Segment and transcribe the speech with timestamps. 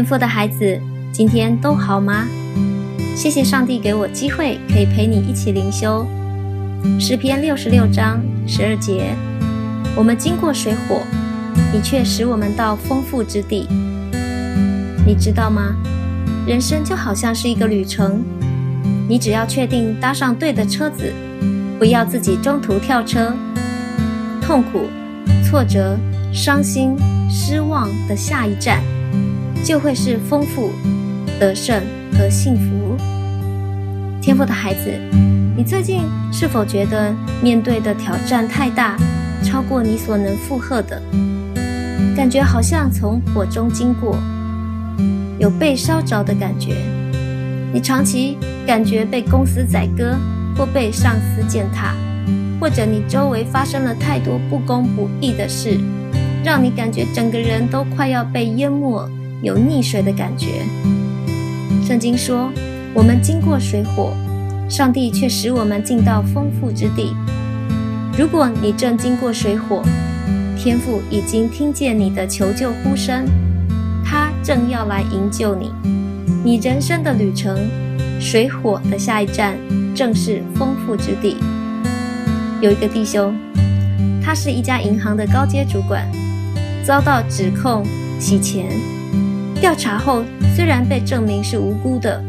[0.00, 0.80] 天父的孩子，
[1.12, 2.26] 今天都好吗？
[3.14, 6.06] 谢谢上帝给我机会可以陪你一起灵修
[6.98, 9.14] 诗篇六十六章十二节。
[9.94, 11.02] 我们经过水火，
[11.70, 13.68] 你却使我们到丰富之地。
[15.06, 15.76] 你知道吗？
[16.46, 18.24] 人生就好像是一个旅程，
[19.06, 21.12] 你只要确定搭上对的车子，
[21.78, 23.34] 不要自己中途跳车，
[24.40, 24.86] 痛苦、
[25.44, 25.94] 挫折、
[26.32, 26.96] 伤心、
[27.28, 28.82] 失望的下一站。
[29.62, 30.70] 就会是丰富、
[31.38, 31.82] 得胜
[32.12, 32.96] 和幸福。
[34.20, 34.90] 天赋的孩子，
[35.56, 36.02] 你最近
[36.32, 38.96] 是否觉得面对的挑战太大，
[39.42, 41.00] 超过你所能负荷的？
[42.16, 44.18] 感觉好像从火中经过，
[45.38, 46.76] 有被烧着的感觉。
[47.72, 48.36] 你长期
[48.66, 50.16] 感觉被公司宰割，
[50.56, 51.94] 或被上司践踏，
[52.60, 55.78] 或者你周围发生了太多不公不义的事，
[56.44, 59.08] 让你感觉整个人都快要被淹没。
[59.42, 60.62] 有溺水的感觉。
[61.86, 62.52] 圣经说
[62.94, 64.12] ：“我们经过水火，
[64.68, 67.14] 上帝却使我们进到丰富之地。”
[68.16, 69.82] 如果你正经过水火，
[70.58, 73.24] 天父已经听见你的求救呼声，
[74.04, 75.72] 他正要来营救你。
[76.44, 77.56] 你人生的旅程，
[78.20, 79.56] 水火的下一站
[79.94, 81.36] 正是丰富之地。
[82.60, 83.34] 有一个弟兄，
[84.22, 86.06] 他是一家银行的高阶主管，
[86.84, 87.82] 遭到指控
[88.18, 88.66] 洗钱。
[89.60, 90.24] 调查后，
[90.56, 92.24] 虽然被证明是无辜的，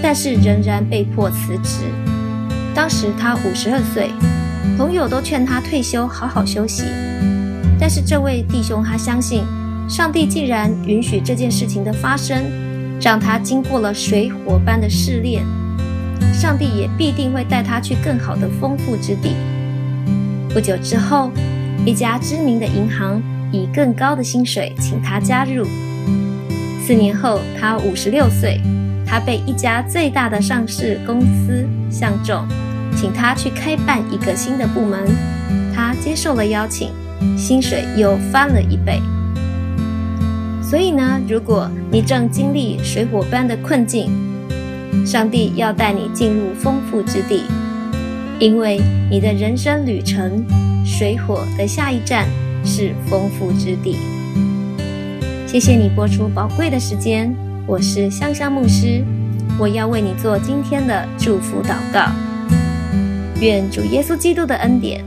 [0.00, 1.80] 但是仍然被迫辞职。
[2.72, 4.10] 当时他五十二岁，
[4.78, 6.84] 朋友都劝他退休，好好休息。
[7.80, 9.42] 但是这位弟兄他相信，
[9.88, 12.44] 上帝既然允许这件事情的发生，
[13.00, 15.44] 让他经过了水火般的试炼，
[16.32, 19.34] 上帝也必定会带他去更好的丰富之地。
[20.50, 21.32] 不久之后，
[21.84, 25.66] 一家知名的银行以更高的薪水请他加入。
[26.86, 28.60] 四年后，他五十六岁，
[29.06, 32.46] 他被一家最大的上市公司相中，
[32.94, 35.00] 请他去开办一个新的部门。
[35.74, 36.90] 他接受了邀请，
[37.38, 39.00] 薪水又翻了一倍。
[40.62, 44.10] 所以呢，如果你正经历水火般的困境，
[45.06, 47.44] 上帝要带你进入丰富之地，
[48.38, 48.78] 因为
[49.10, 50.44] 你的人生旅程，
[50.84, 52.28] 水火的下一站
[52.62, 53.96] 是丰富之地。
[55.54, 57.32] 谢谢你播出宝贵的时间，
[57.64, 59.04] 我是香香牧师，
[59.56, 62.10] 我要为你做今天的祝福祷告。
[63.40, 65.04] 愿主耶稣基督的恩典、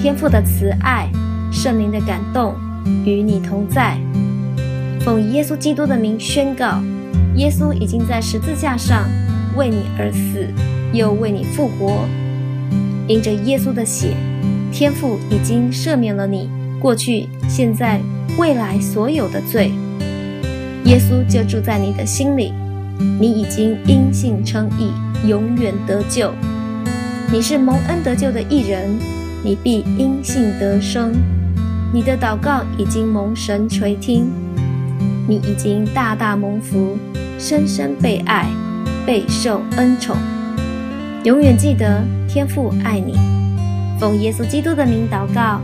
[0.00, 1.10] 天父的慈爱、
[1.50, 2.54] 圣灵的感动
[3.04, 3.98] 与你同在。
[5.00, 6.80] 奉耶稣基督的名宣告：
[7.34, 9.08] 耶稣已经在十字架上
[9.56, 10.46] 为你而死，
[10.92, 12.06] 又为你复活。
[13.08, 14.14] 因着耶稣的血，
[14.70, 18.00] 天父已经赦免了你过去、现在。
[18.38, 19.72] 未来所有的罪，
[20.84, 22.52] 耶稣就住在你的心里，
[23.20, 24.92] 你已经因信称义，
[25.28, 26.32] 永远得救。
[27.30, 28.98] 你是蒙恩得救的一人，
[29.44, 31.12] 你必因信得生。
[31.92, 34.30] 你的祷告已经蒙神垂听，
[35.28, 36.96] 你已经大大蒙福，
[37.38, 38.46] 深深被爱，
[39.06, 40.16] 备受恩宠。
[41.24, 43.14] 永远记得天父爱你。
[43.98, 45.60] 奉耶稣基督的名祷告。